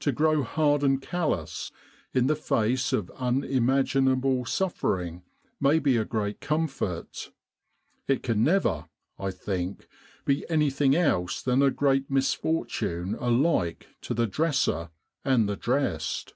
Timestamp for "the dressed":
15.48-16.34